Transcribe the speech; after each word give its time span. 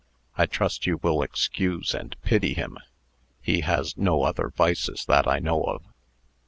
I 0.35 0.47
trust 0.47 0.87
you 0.87 0.97
will 1.03 1.21
excuse 1.21 1.93
and 1.93 2.19
pity 2.23 2.55
him. 2.55 2.79
He 3.39 3.59
has 3.61 3.97
no 3.97 4.23
other 4.23 4.49
vices 4.49 5.05
that 5.05 5.27
I 5.27 5.37
know 5.37 5.61
of." 5.61 5.83